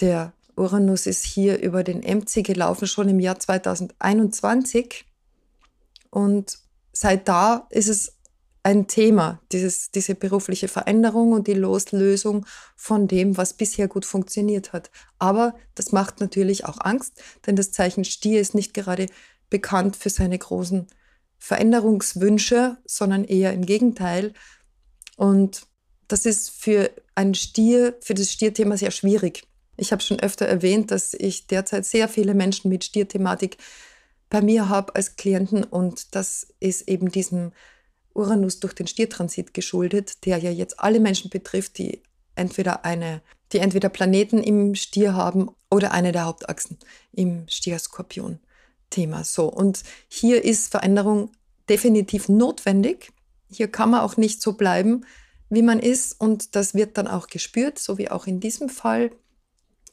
Der 0.00 0.32
Uranus 0.56 1.06
ist 1.06 1.24
hier 1.24 1.60
über 1.60 1.82
den 1.82 2.00
MC 2.00 2.44
gelaufen, 2.44 2.86
schon 2.86 3.08
im 3.08 3.20
Jahr 3.20 3.38
2021. 3.38 5.04
Und 6.10 6.58
seit 6.92 7.28
da 7.28 7.66
ist 7.70 7.88
es 7.88 8.16
ein 8.62 8.88
Thema, 8.88 9.40
dieses, 9.52 9.90
diese 9.90 10.14
berufliche 10.14 10.68
Veränderung 10.68 11.32
und 11.32 11.46
die 11.46 11.54
Loslösung 11.54 12.44
von 12.76 13.08
dem, 13.08 13.36
was 13.36 13.54
bisher 13.54 13.88
gut 13.88 14.04
funktioniert 14.04 14.72
hat. 14.72 14.90
Aber 15.18 15.54
das 15.74 15.92
macht 15.92 16.20
natürlich 16.20 16.66
auch 16.66 16.78
Angst, 16.80 17.22
denn 17.46 17.56
das 17.56 17.72
Zeichen 17.72 18.04
Stier 18.04 18.40
ist 18.40 18.54
nicht 18.54 18.74
gerade 18.74 19.06
bekannt 19.48 19.96
für 19.96 20.10
seine 20.10 20.38
großen 20.38 20.86
Veränderungswünsche, 21.38 22.76
sondern 22.84 23.24
eher 23.24 23.54
im 23.54 23.64
Gegenteil. 23.64 24.34
Und 25.16 25.62
das 26.06 26.26
ist 26.26 26.50
für 26.50 26.90
ein 27.14 27.34
Stier, 27.34 27.96
für 28.02 28.14
das 28.14 28.30
Stierthema 28.30 28.76
sehr 28.76 28.90
schwierig. 28.90 29.46
Ich 29.76 29.92
habe 29.92 30.02
schon 30.02 30.20
öfter 30.20 30.46
erwähnt, 30.46 30.90
dass 30.90 31.14
ich 31.14 31.46
derzeit 31.46 31.86
sehr 31.86 32.08
viele 32.08 32.34
Menschen 32.34 32.68
mit 32.68 32.84
Stierthematik 32.84 33.56
bei 34.30 34.40
mir 34.40 34.68
habe 34.68 34.94
als 34.94 35.16
Klienten 35.16 35.64
und 35.64 36.14
das 36.14 36.54
ist 36.60 36.88
eben 36.88 37.10
diesem 37.10 37.52
Uranus 38.14 38.60
durch 38.60 38.74
den 38.74 38.86
Stiertransit 38.86 39.52
geschuldet, 39.54 40.24
der 40.24 40.38
ja 40.38 40.50
jetzt 40.50 40.80
alle 40.80 41.00
Menschen 41.00 41.30
betrifft, 41.30 41.78
die 41.78 42.02
entweder 42.36 42.84
eine, 42.84 43.22
die 43.52 43.58
entweder 43.58 43.88
Planeten 43.88 44.42
im 44.42 44.74
Stier 44.76 45.14
haben 45.14 45.50
oder 45.70 45.92
eine 45.92 46.12
der 46.12 46.24
Hauptachsen 46.26 46.78
im 47.12 47.46
Stier-Skorpion-Thema. 47.48 49.24
So, 49.24 49.46
und 49.46 49.82
hier 50.08 50.44
ist 50.44 50.70
Veränderung 50.70 51.32
definitiv 51.68 52.28
notwendig. 52.28 53.12
Hier 53.48 53.68
kann 53.68 53.90
man 53.90 54.00
auch 54.00 54.16
nicht 54.16 54.40
so 54.42 54.52
bleiben, 54.52 55.04
wie 55.48 55.62
man 55.62 55.80
ist, 55.80 56.20
und 56.20 56.54
das 56.54 56.74
wird 56.74 56.96
dann 56.98 57.08
auch 57.08 57.26
gespürt, 57.26 57.80
so 57.80 57.98
wie 57.98 58.10
auch 58.10 58.28
in 58.28 58.38
diesem 58.38 58.68
Fall. 58.68 59.10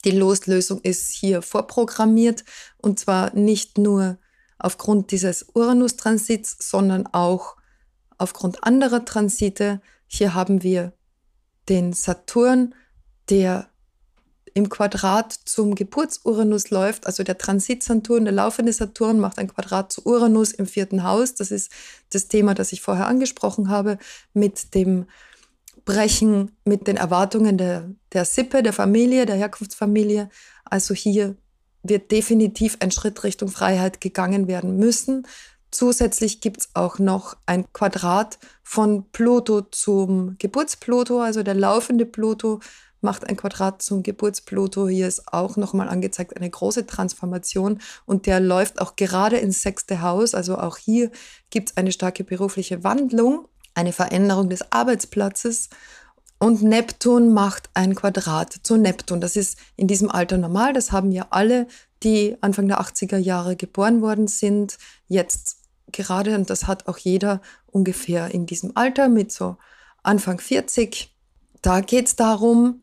Die 0.06 0.12
Loslösung 0.12 0.80
ist 0.82 1.12
hier 1.12 1.42
vorprogrammiert 1.42 2.46
und 2.78 3.00
zwar 3.00 3.36
nicht 3.36 3.80
nur 3.80 4.20
aufgrund 4.60 5.12
dieses 5.12 5.48
Uranus-Transits, 5.54 6.58
sondern 6.60 7.08
auch 7.08 7.56
aufgrund 8.18 8.64
anderer 8.64 9.06
Transite. 9.06 9.82
Hier 10.08 10.34
haben 10.34 10.64
wir 10.64 10.94
den 11.70 11.94
Saturn, 11.94 12.74
der 13.30 13.70
im 14.54 14.70
Quadrat 14.70 15.34
zum 15.46 15.76
Geburtsuranus 15.76 16.72
läuft, 16.72 17.06
also 17.06 17.22
der 17.22 17.38
Transit-Saturn, 17.38 18.26
der 18.26 18.34
laufende 18.34 18.74
Saturn 18.74 19.20
macht 19.20 19.38
ein 19.38 19.50
Quadrat 19.50 19.92
zu 19.92 20.04
Uranus 20.04 20.52
im 20.52 20.66
vierten 20.66 21.04
Haus. 21.04 21.36
Das 21.36 21.52
ist 21.52 21.72
das 22.10 22.28
Thema, 22.28 22.56
das 22.56 22.72
ich 22.72 22.82
vorher 22.82 23.06
angesprochen 23.06 23.70
habe, 23.70 24.00
mit 24.34 24.74
dem 24.74 25.06
Brechen, 25.86 26.58
mit 26.66 26.88
den 26.88 26.98
Erwartungen 26.98 27.60
der, 27.60 27.92
der 28.14 28.26
Sippe, 28.26 28.64
der 28.64 28.74
Familie, 28.74 29.28
der 29.28 29.36
Herkunftsfamilie. 29.36 30.30
Also 30.66 30.96
hier 30.96 31.36
wird 31.84 32.12
definitiv 32.12 32.78
ein 32.80 32.92
Schritt 32.92 33.24
Richtung 33.24 33.50
Freiheit 33.50 34.02
gegangen 34.02 34.48
werden 34.48 34.78
müssen. 34.78 35.28
Zusätzlich 35.72 36.42
gibt 36.42 36.62
es 36.62 36.70
auch 36.74 36.98
noch 36.98 37.36
ein 37.46 37.72
Quadrat 37.74 38.40
von 38.64 39.10
Pluto 39.12 39.62
zum 39.62 40.36
Geburtspluto, 40.40 41.22
also 41.22 41.44
der 41.44 41.56
laufende 41.56 42.06
Pluto 42.06 42.60
macht 43.02 43.28
ein 43.28 43.38
Quadrat 43.38 43.82
zum 43.82 44.04
Geburtspluto. 44.04 44.88
Hier 44.88 45.08
ist 45.08 45.32
auch 45.32 45.58
nochmal 45.58 45.90
angezeigt 45.90 46.36
eine 46.36 46.50
große 46.50 46.88
Transformation 46.88 47.80
und 48.06 48.26
der 48.26 48.40
läuft 48.40 48.82
auch 48.82 48.96
gerade 48.96 49.38
ins 49.38 49.62
sechste 49.62 50.02
Haus. 50.02 50.34
Also 50.34 50.58
auch 50.58 50.78
hier 50.78 51.12
gibt 51.50 51.70
es 51.70 51.78
eine 51.78 51.92
starke 51.92 52.24
berufliche 52.24 52.84
Wandlung, 52.84 53.48
eine 53.76 53.94
Veränderung 53.94 54.50
des 54.50 54.72
Arbeitsplatzes. 54.72 55.70
Und 56.40 56.62
Neptun 56.62 57.34
macht 57.34 57.70
ein 57.74 57.96
Quadrat 57.96 58.54
zu 58.62 58.78
Neptun. 58.78 59.22
Das 59.22 59.36
ist 59.36 59.58
in 59.76 59.88
diesem 59.88 60.12
Alter 60.12 60.38
normal. 60.38 60.74
Das 60.74 60.92
haben 60.92 61.12
ja 61.12 61.28
alle, 61.32 61.68
die 62.04 62.38
Anfang 62.42 62.68
der 62.68 62.80
80er 62.80 63.18
Jahre 63.18 63.56
geboren 63.56 64.02
worden 64.02 64.28
sind, 64.28 64.78
jetzt 65.08 65.58
gerade, 65.92 66.36
und 66.36 66.50
das 66.50 66.68
hat 66.68 66.88
auch 66.88 66.98
jeder 66.98 67.42
ungefähr 67.66 68.32
in 68.32 68.46
diesem 68.46 68.74
Alter 68.76 69.10
mit 69.10 69.32
so 69.32 69.58
Anfang 70.04 70.40
40. 70.40 71.14
Da 71.62 71.82
geht 71.82 72.08
es 72.08 72.16
darum, 72.16 72.82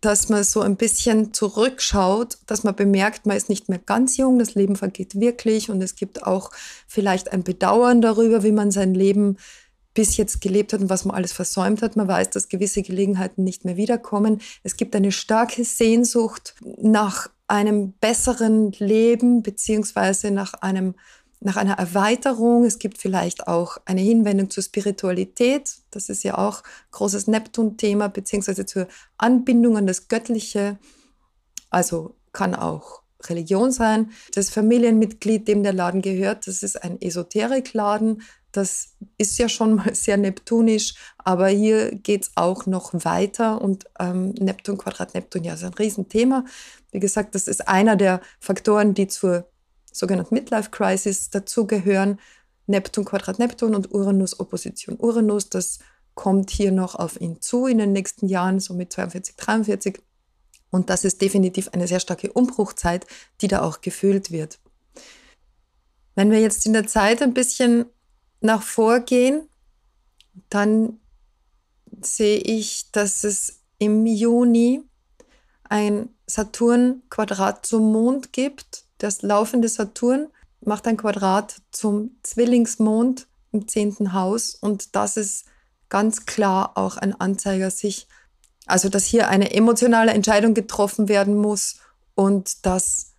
dass 0.00 0.28
man 0.28 0.42
so 0.42 0.60
ein 0.60 0.76
bisschen 0.76 1.32
zurückschaut, 1.32 2.38
dass 2.46 2.64
man 2.64 2.74
bemerkt, 2.74 3.24
man 3.24 3.36
ist 3.36 3.48
nicht 3.48 3.68
mehr 3.68 3.78
ganz 3.78 4.16
jung, 4.16 4.38
das 4.38 4.54
Leben 4.54 4.74
vergeht 4.74 5.18
wirklich 5.18 5.70
und 5.70 5.80
es 5.80 5.94
gibt 5.94 6.24
auch 6.24 6.50
vielleicht 6.88 7.32
ein 7.32 7.44
Bedauern 7.44 8.00
darüber, 8.00 8.42
wie 8.42 8.50
man 8.50 8.72
sein 8.72 8.94
Leben 8.94 9.36
bis 9.94 10.16
jetzt 10.16 10.40
gelebt 10.40 10.72
hat 10.72 10.80
und 10.80 10.90
was 10.90 11.04
man 11.04 11.16
alles 11.16 11.32
versäumt 11.32 11.82
hat. 11.82 11.96
Man 11.96 12.08
weiß, 12.08 12.30
dass 12.30 12.48
gewisse 12.48 12.82
Gelegenheiten 12.82 13.44
nicht 13.44 13.64
mehr 13.64 13.76
wiederkommen. 13.76 14.40
Es 14.62 14.76
gibt 14.76 14.96
eine 14.96 15.12
starke 15.12 15.64
Sehnsucht 15.64 16.54
nach 16.80 17.28
einem 17.46 17.92
besseren 17.92 18.72
Leben 18.72 19.42
beziehungsweise 19.42 20.30
nach 20.30 20.54
einem 20.54 20.94
nach 21.44 21.56
einer 21.56 21.74
Erweiterung. 21.74 22.64
Es 22.64 22.78
gibt 22.78 22.98
vielleicht 22.98 23.48
auch 23.48 23.78
eine 23.84 24.00
Hinwendung 24.00 24.48
zur 24.48 24.62
Spiritualität. 24.62 25.74
Das 25.90 26.08
ist 26.08 26.22
ja 26.22 26.38
auch 26.38 26.62
großes 26.92 27.26
Neptun-Thema, 27.26 28.08
beziehungsweise 28.08 28.64
zur 28.64 28.86
Anbindung 29.18 29.76
an 29.76 29.88
das 29.88 30.06
Göttliche. 30.06 30.78
Also 31.68 32.14
kann 32.32 32.54
auch 32.54 33.02
Religion 33.28 33.72
sein. 33.72 34.10
Das 34.34 34.50
Familienmitglied, 34.50 35.46
dem 35.48 35.62
der 35.62 35.72
Laden 35.72 36.02
gehört, 36.02 36.46
das 36.46 36.62
ist 36.62 36.82
ein 36.82 37.00
Esoterikladen. 37.00 38.22
Das 38.52 38.94
ist 39.16 39.38
ja 39.38 39.48
schon 39.48 39.76
mal 39.76 39.94
sehr 39.94 40.16
neptunisch, 40.16 40.94
aber 41.18 41.48
hier 41.48 41.90
geht 41.94 42.24
es 42.24 42.30
auch 42.36 42.66
noch 42.66 42.92
weiter 42.92 43.60
und 43.60 43.86
ähm, 43.98 44.30
Neptun, 44.38 44.78
Quadrat 44.78 45.14
Neptun, 45.14 45.44
ja, 45.44 45.54
ist 45.54 45.64
ein 45.64 45.74
Riesenthema. 45.74 46.44
Wie 46.90 47.00
gesagt, 47.00 47.34
das 47.34 47.48
ist 47.48 47.66
einer 47.66 47.96
der 47.96 48.20
Faktoren, 48.40 48.94
die 48.94 49.08
zur 49.08 49.48
sogenannten 49.90 50.34
Midlife 50.34 50.70
Crisis 50.70 51.30
dazugehören. 51.30 52.18
Neptun, 52.66 53.04
Quadrat 53.04 53.38
Neptun 53.38 53.74
und 53.74 53.92
Uranus, 53.92 54.38
Opposition 54.38 54.96
Uranus. 54.98 55.48
Das 55.48 55.78
kommt 56.14 56.50
hier 56.50 56.72
noch 56.72 56.94
auf 56.94 57.20
ihn 57.20 57.40
zu 57.40 57.66
in 57.66 57.78
den 57.78 57.92
nächsten 57.92 58.28
Jahren, 58.28 58.60
so 58.60 58.74
mit 58.74 58.92
42, 58.92 59.36
43. 59.36 59.98
Und 60.70 60.90
das 60.90 61.04
ist 61.04 61.20
definitiv 61.20 61.68
eine 61.72 61.86
sehr 61.86 62.00
starke 62.00 62.32
Umbruchzeit, 62.32 63.06
die 63.40 63.48
da 63.48 63.62
auch 63.62 63.80
gefühlt 63.80 64.30
wird. 64.30 64.58
Wenn 66.14 66.30
wir 66.30 66.40
jetzt 66.40 66.66
in 66.66 66.72
der 66.72 66.86
Zeit 66.86 67.22
ein 67.22 67.34
bisschen 67.34 67.86
nach 68.42 68.62
vorgehen, 68.62 69.48
dann 70.50 70.98
sehe 72.00 72.38
ich, 72.38 72.90
dass 72.92 73.24
es 73.24 73.60
im 73.78 74.06
Juni 74.06 74.82
ein 75.64 76.08
Saturn-Quadrat 76.26 77.64
zum 77.64 77.92
Mond 77.92 78.32
gibt. 78.32 78.84
Das 78.98 79.22
laufende 79.22 79.68
Saturn 79.68 80.28
macht 80.60 80.86
ein 80.86 80.96
Quadrat 80.96 81.56
zum 81.70 82.16
Zwillingsmond 82.22 83.26
im 83.52 83.68
zehnten 83.68 84.12
Haus. 84.12 84.54
Und 84.54 84.94
das 84.94 85.16
ist 85.16 85.46
ganz 85.88 86.26
klar 86.26 86.72
auch 86.76 86.96
ein 86.96 87.18
Anzeiger 87.20 87.70
sich, 87.70 88.06
also 88.66 88.88
dass 88.88 89.04
hier 89.04 89.28
eine 89.28 89.52
emotionale 89.52 90.12
Entscheidung 90.12 90.54
getroffen 90.54 91.08
werden 91.08 91.36
muss 91.36 91.76
und 92.14 92.64
dass 92.64 93.12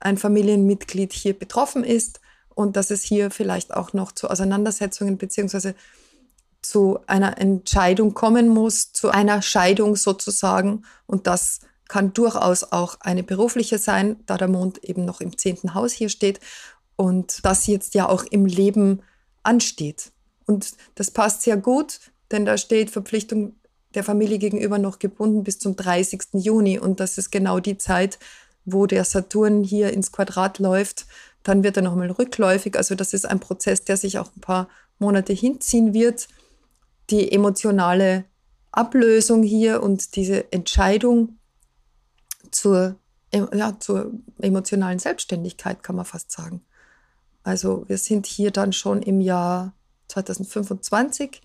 ein 0.00 0.18
Familienmitglied 0.18 1.12
hier 1.12 1.38
betroffen 1.38 1.84
ist 1.84 2.20
und 2.56 2.74
dass 2.76 2.90
es 2.90 3.02
hier 3.02 3.30
vielleicht 3.30 3.74
auch 3.74 3.92
noch 3.92 4.12
zu 4.12 4.28
Auseinandersetzungen 4.28 5.18
beziehungsweise 5.18 5.74
zu 6.62 6.98
einer 7.06 7.38
Entscheidung 7.38 8.14
kommen 8.14 8.48
muss, 8.48 8.92
zu 8.92 9.10
einer 9.10 9.42
Scheidung 9.42 9.94
sozusagen 9.94 10.82
und 11.06 11.28
das 11.28 11.60
kann 11.86 12.14
durchaus 12.14 12.72
auch 12.72 12.96
eine 13.00 13.22
berufliche 13.22 13.78
sein, 13.78 14.16
da 14.26 14.38
der 14.38 14.48
Mond 14.48 14.82
eben 14.82 15.04
noch 15.04 15.20
im 15.20 15.36
zehnten 15.36 15.74
Haus 15.74 15.92
hier 15.92 16.08
steht 16.08 16.40
und 16.96 17.44
das 17.44 17.66
jetzt 17.66 17.94
ja 17.94 18.08
auch 18.08 18.24
im 18.24 18.46
Leben 18.46 19.02
ansteht. 19.42 20.10
Und 20.46 20.72
das 20.94 21.10
passt 21.10 21.42
sehr 21.42 21.58
gut, 21.58 22.00
denn 22.32 22.46
da 22.46 22.56
steht 22.56 22.90
Verpflichtung 22.90 23.54
der 23.94 24.02
Familie 24.02 24.38
gegenüber 24.38 24.78
noch 24.78 24.98
gebunden 24.98 25.44
bis 25.44 25.58
zum 25.58 25.76
30. 25.76 26.22
Juni 26.32 26.78
und 26.78 27.00
das 27.00 27.18
ist 27.18 27.30
genau 27.30 27.60
die 27.60 27.76
Zeit, 27.76 28.18
wo 28.64 28.86
der 28.86 29.04
Saturn 29.04 29.62
hier 29.62 29.92
ins 29.92 30.10
Quadrat 30.10 30.58
läuft. 30.58 31.06
Dann 31.46 31.62
wird 31.62 31.76
er 31.76 31.84
nochmal 31.84 32.10
rückläufig. 32.10 32.76
Also 32.76 32.96
das 32.96 33.14
ist 33.14 33.24
ein 33.24 33.38
Prozess, 33.38 33.84
der 33.84 33.96
sich 33.96 34.18
auch 34.18 34.34
ein 34.36 34.40
paar 34.40 34.68
Monate 34.98 35.32
hinziehen 35.32 35.94
wird. 35.94 36.26
Die 37.08 37.30
emotionale 37.30 38.24
Ablösung 38.72 39.44
hier 39.44 39.80
und 39.80 40.16
diese 40.16 40.52
Entscheidung 40.52 41.38
zur, 42.50 42.96
ja, 43.32 43.78
zur 43.78 44.10
emotionalen 44.40 44.98
Selbstständigkeit, 44.98 45.84
kann 45.84 45.94
man 45.94 46.04
fast 46.04 46.32
sagen. 46.32 46.62
Also 47.44 47.84
wir 47.86 47.98
sind 47.98 48.26
hier 48.26 48.50
dann 48.50 48.72
schon 48.72 49.00
im 49.02 49.20
Jahr 49.20 49.72
2025. 50.08 51.42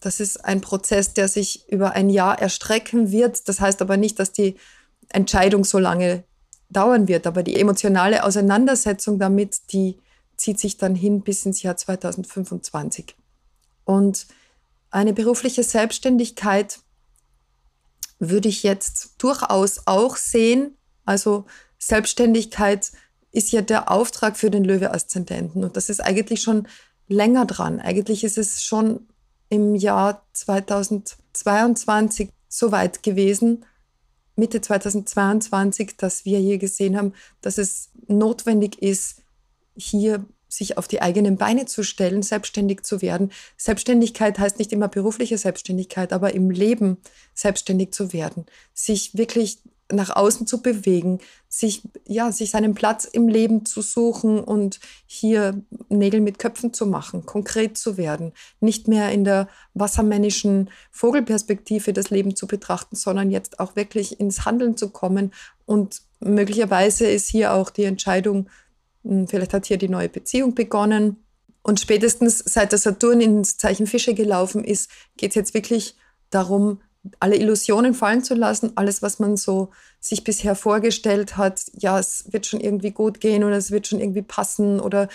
Das 0.00 0.20
ist 0.20 0.44
ein 0.44 0.60
Prozess, 0.60 1.12
der 1.12 1.26
sich 1.26 1.68
über 1.68 1.90
ein 1.90 2.08
Jahr 2.08 2.40
erstrecken 2.40 3.10
wird. 3.10 3.48
Das 3.48 3.60
heißt 3.60 3.82
aber 3.82 3.96
nicht, 3.96 4.20
dass 4.20 4.30
die 4.30 4.54
Entscheidung 5.08 5.64
so 5.64 5.80
lange 5.80 6.22
dauern 6.70 7.08
wird. 7.08 7.26
Aber 7.26 7.42
die 7.42 7.56
emotionale 7.56 8.24
Auseinandersetzung 8.24 9.18
damit, 9.18 9.72
die 9.72 9.98
zieht 10.36 10.58
sich 10.58 10.78
dann 10.78 10.94
hin 10.94 11.20
bis 11.20 11.44
ins 11.44 11.62
Jahr 11.62 11.76
2025. 11.76 13.14
Und 13.84 14.26
eine 14.90 15.12
berufliche 15.12 15.62
Selbstständigkeit 15.62 16.80
würde 18.18 18.48
ich 18.48 18.62
jetzt 18.62 19.14
durchaus 19.18 19.82
auch 19.86 20.16
sehen. 20.16 20.76
Also 21.04 21.44
Selbstständigkeit 21.78 22.92
ist 23.32 23.52
ja 23.52 23.62
der 23.62 23.90
Auftrag 23.90 24.36
für 24.36 24.50
den 24.50 24.64
Löwe-Aszendenten 24.64 25.64
und 25.64 25.76
das 25.76 25.88
ist 25.88 26.00
eigentlich 26.00 26.42
schon 26.42 26.66
länger 27.08 27.46
dran. 27.46 27.80
Eigentlich 27.80 28.24
ist 28.24 28.38
es 28.38 28.62
schon 28.62 29.08
im 29.48 29.74
Jahr 29.74 30.26
2022 30.32 32.30
so 32.48 32.72
weit 32.72 33.02
gewesen, 33.02 33.64
Mitte 34.36 34.60
2022, 34.60 35.96
dass 35.96 36.24
wir 36.24 36.38
hier 36.38 36.58
gesehen 36.58 36.96
haben, 36.96 37.12
dass 37.40 37.58
es 37.58 37.90
notwendig 38.06 38.80
ist, 38.82 39.22
hier 39.76 40.24
sich 40.48 40.78
auf 40.78 40.88
die 40.88 41.00
eigenen 41.00 41.36
Beine 41.36 41.66
zu 41.66 41.82
stellen, 41.84 42.22
selbstständig 42.22 42.82
zu 42.82 43.02
werden. 43.02 43.30
Selbstständigkeit 43.56 44.38
heißt 44.38 44.58
nicht 44.58 44.72
immer 44.72 44.88
berufliche 44.88 45.38
Selbstständigkeit, 45.38 46.12
aber 46.12 46.34
im 46.34 46.50
Leben 46.50 46.98
selbstständig 47.34 47.92
zu 47.92 48.12
werden, 48.12 48.46
sich 48.74 49.16
wirklich 49.16 49.60
nach 49.92 50.14
außen 50.14 50.46
zu 50.46 50.62
bewegen, 50.62 51.18
sich, 51.48 51.82
ja, 52.06 52.32
sich 52.32 52.50
seinen 52.50 52.74
Platz 52.74 53.04
im 53.04 53.28
Leben 53.28 53.64
zu 53.66 53.82
suchen 53.82 54.38
und 54.38 54.80
hier 55.06 55.62
Nägel 55.88 56.20
mit 56.20 56.38
Köpfen 56.38 56.72
zu 56.72 56.86
machen, 56.86 57.26
konkret 57.26 57.76
zu 57.76 57.96
werden, 57.96 58.32
nicht 58.60 58.88
mehr 58.88 59.10
in 59.10 59.24
der 59.24 59.48
wassermännischen 59.74 60.70
Vogelperspektive 60.90 61.92
das 61.92 62.10
Leben 62.10 62.36
zu 62.36 62.46
betrachten, 62.46 62.96
sondern 62.96 63.30
jetzt 63.30 63.60
auch 63.60 63.76
wirklich 63.76 64.20
ins 64.20 64.44
Handeln 64.44 64.76
zu 64.76 64.90
kommen. 64.90 65.32
Und 65.66 66.02
möglicherweise 66.20 67.06
ist 67.06 67.28
hier 67.28 67.52
auch 67.52 67.70
die 67.70 67.84
Entscheidung 67.84 68.48
hm, 69.04 69.26
vielleicht 69.26 69.54
hat 69.54 69.66
hier 69.66 69.78
die 69.78 69.88
neue 69.88 70.08
Beziehung 70.08 70.54
begonnen. 70.54 71.24
Und 71.62 71.80
spätestens 71.80 72.38
seit 72.38 72.72
der 72.72 72.78
Saturn 72.78 73.20
ins 73.20 73.56
Zeichen 73.56 73.86
Fische 73.86 74.14
gelaufen 74.14 74.64
ist, 74.64 74.90
geht 75.16 75.30
es 75.30 75.34
jetzt 75.34 75.54
wirklich 75.54 75.94
darum, 76.30 76.80
alle 77.18 77.36
Illusionen 77.36 77.94
fallen 77.94 78.22
zu 78.22 78.34
lassen, 78.34 78.72
alles, 78.74 79.02
was 79.02 79.18
man 79.18 79.36
so 79.36 79.70
sich 80.00 80.24
bisher 80.24 80.54
vorgestellt 80.54 81.36
hat, 81.36 81.62
ja, 81.72 81.98
es 81.98 82.32
wird 82.32 82.46
schon 82.46 82.60
irgendwie 82.60 82.90
gut 82.90 83.20
gehen 83.20 83.44
oder 83.44 83.56
es 83.56 83.70
wird 83.70 83.86
schon 83.86 84.00
irgendwie 84.00 84.22
passen 84.22 84.80
oder 84.80 85.08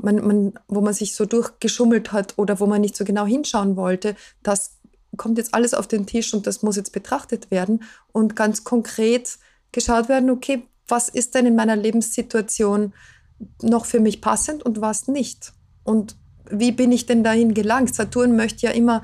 man, 0.00 0.26
man, 0.26 0.52
wo 0.68 0.80
man 0.80 0.94
sich 0.94 1.14
so 1.14 1.26
durchgeschummelt 1.26 2.12
hat 2.12 2.34
oder 2.38 2.58
wo 2.58 2.66
man 2.66 2.80
nicht 2.80 2.96
so 2.96 3.04
genau 3.04 3.26
hinschauen 3.26 3.76
wollte, 3.76 4.16
das 4.42 4.78
kommt 5.16 5.38
jetzt 5.38 5.54
alles 5.54 5.74
auf 5.74 5.88
den 5.88 6.06
Tisch 6.06 6.32
und 6.32 6.46
das 6.46 6.62
muss 6.62 6.76
jetzt 6.76 6.92
betrachtet 6.92 7.50
werden 7.50 7.82
und 8.12 8.36
ganz 8.36 8.64
konkret 8.64 9.38
geschaut 9.72 10.08
werden, 10.08 10.30
okay, 10.30 10.62
was 10.88 11.08
ist 11.08 11.34
denn 11.34 11.46
in 11.46 11.56
meiner 11.56 11.76
Lebenssituation 11.76 12.94
noch 13.62 13.86
für 13.86 14.00
mich 14.00 14.20
passend 14.20 14.62
und 14.62 14.80
was 14.80 15.08
nicht. 15.08 15.52
Und 15.84 16.16
wie 16.50 16.72
bin 16.72 16.92
ich 16.92 17.06
denn 17.06 17.24
dahin 17.24 17.54
gelangt? 17.54 17.94
Saturn 17.94 18.36
möchte 18.36 18.66
ja 18.66 18.72
immer 18.72 19.02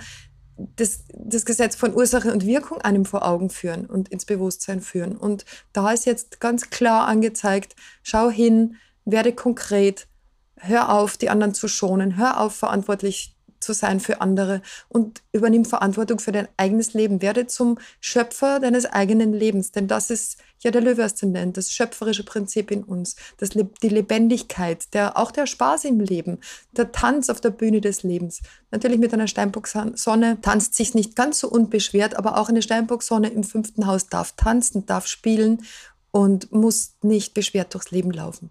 das, 0.57 1.05
das 1.13 1.45
Gesetz 1.45 1.77
von 1.77 1.95
Ursache 1.95 2.33
und 2.33 2.47
Wirkung 2.47 2.81
einem 2.81 3.05
vor 3.05 3.27
Augen 3.27 3.51
führen 3.51 3.87
und 3.87 4.09
ins 4.09 4.25
Bewusstsein 4.25 4.81
führen. 4.81 5.17
Und 5.17 5.45
da 5.73 5.93
ist 5.93 6.07
jetzt 6.07 6.41
ganz 6.41 6.71
klar 6.71 7.07
angezeigt, 7.07 7.77
schau 8.03 8.31
hin, 8.31 8.77
werde 9.05 9.33
konkret, 9.33 10.09
hör 10.57 10.93
auf, 10.93 11.17
die 11.17 11.31
anderen 11.31 11.55
zu 11.55 11.69
schonen, 11.69 12.17
hör 12.17 12.41
auf, 12.41 12.57
verantwortlich 12.57 13.36
zu 13.61 13.73
sein 13.73 14.01
für 14.01 14.21
andere 14.21 14.63
und 14.89 15.23
übernimm 15.33 15.65
Verantwortung 15.65 16.19
für 16.19 16.33
dein 16.33 16.49
eigenes 16.57 16.95
Leben. 16.95 17.23
Werde 17.23 17.47
zum 17.47 17.79
Schöpfer 18.01 18.61
deines 18.61 18.87
eigenen 18.87 19.33
Lebens, 19.33 19.73
denn 19.73 19.89
das 19.89 20.11
ist 20.11 20.39
ja 20.61 20.71
der 20.71 20.81
Löwe-Aszendent, 20.81 21.57
das 21.57 21.73
schöpferische 21.73 22.25
Prinzip 22.25 22.71
in 22.71 22.85
uns, 22.85 23.17
das, 23.39 23.51
die 23.51 23.89
Lebendigkeit, 23.89 24.93
der, 24.95 25.17
auch 25.17 25.31
der 25.31 25.47
Spaß 25.47 25.85
im 25.85 26.01
Leben, 26.01 26.39
der 26.73 26.93
Tanz 26.93 27.31
auf 27.31 27.41
der 27.41 27.51
Bühne 27.51 27.81
des 27.81 28.03
Lebens. 28.03 28.43
Natürlich 28.71 28.99
mit 28.99 29.13
einer 29.13 29.29
Steinbock-Sonne 29.29 30.41
tanzt 30.41 30.75
sich 30.75 30.95
nicht 30.95 31.17
ganz 31.17 31.41
so 31.41 31.49
unbeschwert, 31.49 32.17
aber 32.17 32.39
auch 32.39 32.49
eine 32.49 32.63
Steinbock-Sonne 32.63 33.29
im 33.29 33.45
fünften 33.45 33.87
Haus 33.87 34.09
darf 34.09 34.33
tanzen, 34.33 34.87
darf 34.87 35.07
spielen 35.07 35.63
und 36.11 36.51
muss 36.53 36.95
nicht 37.03 37.35
beschwert 37.35 37.75
durchs 37.75 37.91
Leben 37.91 38.11
laufen. 38.11 38.51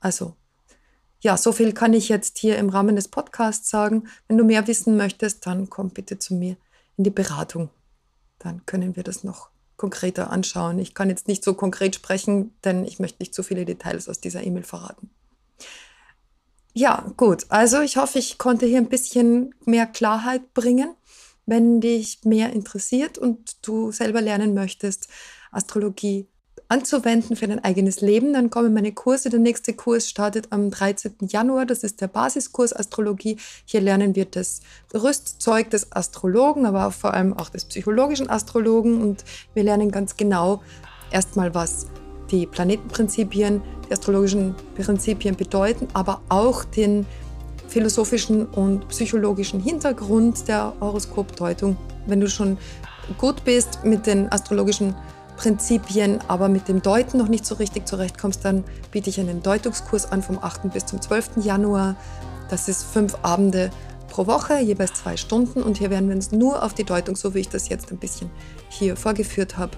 Also 0.00 0.36
ja, 1.26 1.36
so 1.36 1.50
viel 1.50 1.72
kann 1.72 1.92
ich 1.92 2.08
jetzt 2.08 2.38
hier 2.38 2.56
im 2.56 2.68
Rahmen 2.68 2.94
des 2.94 3.08
Podcasts 3.08 3.68
sagen. 3.68 4.06
Wenn 4.28 4.38
du 4.38 4.44
mehr 4.44 4.68
wissen 4.68 4.96
möchtest, 4.96 5.44
dann 5.44 5.68
komm 5.68 5.90
bitte 5.90 6.20
zu 6.20 6.34
mir 6.34 6.56
in 6.96 7.02
die 7.02 7.10
Beratung. 7.10 7.68
Dann 8.38 8.64
können 8.64 8.94
wir 8.94 9.02
das 9.02 9.24
noch 9.24 9.48
konkreter 9.76 10.30
anschauen. 10.30 10.78
Ich 10.78 10.94
kann 10.94 11.08
jetzt 11.08 11.26
nicht 11.26 11.42
so 11.42 11.54
konkret 11.54 11.96
sprechen, 11.96 12.54
denn 12.62 12.84
ich 12.84 13.00
möchte 13.00 13.20
nicht 13.20 13.34
zu 13.34 13.42
viele 13.42 13.64
Details 13.64 14.08
aus 14.08 14.20
dieser 14.20 14.44
E-Mail 14.44 14.62
verraten. 14.62 15.10
Ja, 16.74 17.12
gut. 17.16 17.46
Also 17.48 17.80
ich 17.80 17.96
hoffe, 17.96 18.20
ich 18.20 18.38
konnte 18.38 18.66
hier 18.66 18.78
ein 18.78 18.88
bisschen 18.88 19.52
mehr 19.64 19.88
Klarheit 19.88 20.54
bringen. 20.54 20.94
Wenn 21.44 21.80
dich 21.80 22.20
mehr 22.22 22.52
interessiert 22.52 23.18
und 23.18 23.66
du 23.66 23.90
selber 23.90 24.20
lernen 24.20 24.54
möchtest, 24.54 25.08
Astrologie 25.50 26.28
anzuwenden 26.68 27.36
für 27.36 27.46
dein 27.46 27.62
eigenes 27.62 28.00
Leben, 28.00 28.32
dann 28.32 28.50
kommen 28.50 28.74
meine 28.74 28.92
Kurse. 28.92 29.30
Der 29.30 29.38
nächste 29.38 29.72
Kurs 29.72 30.08
startet 30.08 30.48
am 30.50 30.70
13. 30.70 31.14
Januar. 31.28 31.66
Das 31.66 31.84
ist 31.84 32.00
der 32.00 32.08
Basiskurs 32.08 32.74
Astrologie. 32.74 33.36
Hier 33.64 33.80
lernen 33.80 34.14
wir 34.16 34.24
das 34.24 34.60
Rüstzeug 34.92 35.70
des 35.70 35.92
Astrologen, 35.92 36.66
aber 36.66 36.90
vor 36.90 37.14
allem 37.14 37.34
auch 37.34 37.48
des 37.48 37.66
psychologischen 37.66 38.28
Astrologen. 38.28 39.00
Und 39.00 39.24
wir 39.54 39.62
lernen 39.62 39.90
ganz 39.90 40.16
genau 40.16 40.62
erstmal, 41.10 41.54
was 41.54 41.86
die 42.30 42.46
Planetenprinzipien, 42.46 43.62
die 43.88 43.92
astrologischen 43.92 44.54
Prinzipien 44.74 45.36
bedeuten, 45.36 45.86
aber 45.92 46.20
auch 46.28 46.64
den 46.64 47.06
philosophischen 47.68 48.46
und 48.46 48.88
psychologischen 48.88 49.60
Hintergrund 49.60 50.48
der 50.48 50.72
Horoskopdeutung. 50.80 51.76
Wenn 52.06 52.20
du 52.20 52.28
schon 52.28 52.58
gut 53.18 53.44
bist 53.44 53.84
mit 53.84 54.06
den 54.06 54.30
astrologischen 54.32 54.94
Prinzipien, 55.36 56.18
aber 56.28 56.48
mit 56.48 56.68
dem 56.68 56.82
Deuten 56.82 57.18
noch 57.18 57.28
nicht 57.28 57.46
so 57.46 57.56
richtig 57.56 57.86
zurechtkommst, 57.86 58.44
dann 58.44 58.64
biete 58.90 59.10
ich 59.10 59.20
einen 59.20 59.42
Deutungskurs 59.42 60.10
an 60.10 60.22
vom 60.22 60.38
8. 60.38 60.72
bis 60.72 60.86
zum 60.86 61.00
12. 61.00 61.38
Januar. 61.44 61.96
Das 62.48 62.68
ist 62.68 62.84
fünf 62.84 63.16
Abende 63.22 63.70
pro 64.08 64.26
Woche, 64.26 64.58
jeweils 64.60 64.94
zwei 64.94 65.16
Stunden. 65.16 65.62
Und 65.62 65.78
hier 65.78 65.90
werden 65.90 66.08
wir 66.08 66.16
uns 66.16 66.32
nur 66.32 66.62
auf 66.62 66.74
die 66.74 66.84
Deutung, 66.84 67.16
so 67.16 67.34
wie 67.34 67.40
ich 67.40 67.48
das 67.48 67.68
jetzt 67.68 67.90
ein 67.92 67.98
bisschen 67.98 68.30
hier 68.68 68.96
vorgeführt 68.96 69.58
habe, 69.58 69.76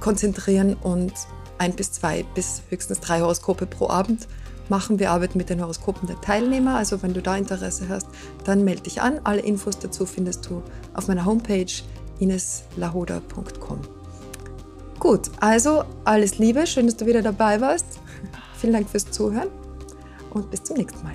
konzentrieren 0.00 0.74
und 0.74 1.12
ein 1.58 1.72
bis 1.72 1.92
zwei 1.92 2.24
bis 2.34 2.62
höchstens 2.68 3.00
drei 3.00 3.20
Horoskope 3.20 3.66
pro 3.66 3.88
Abend 3.88 4.28
machen. 4.68 4.98
Wir 4.98 5.10
arbeiten 5.10 5.38
mit 5.38 5.50
den 5.50 5.60
Horoskopen 5.60 6.06
der 6.06 6.20
Teilnehmer. 6.20 6.76
Also 6.76 7.02
wenn 7.02 7.14
du 7.14 7.22
da 7.22 7.36
Interesse 7.36 7.88
hast, 7.88 8.06
dann 8.44 8.64
melde 8.64 8.82
dich 8.82 9.00
an. 9.00 9.20
Alle 9.24 9.40
Infos 9.40 9.78
dazu 9.78 10.06
findest 10.06 10.46
du 10.46 10.62
auf 10.94 11.08
meiner 11.08 11.24
Homepage 11.24 11.72
ineslahoda.com. 12.18 13.95
Gut, 14.98 15.30
also 15.40 15.84
alles 16.04 16.38
Liebe, 16.38 16.66
schön, 16.66 16.86
dass 16.86 16.96
du 16.96 17.06
wieder 17.06 17.22
dabei 17.22 17.60
warst. 17.60 18.00
Vielen 18.58 18.72
Dank 18.72 18.88
fürs 18.88 19.10
Zuhören 19.10 19.48
und 20.30 20.50
bis 20.50 20.62
zum 20.62 20.76
nächsten 20.76 21.02
Mal. 21.02 21.14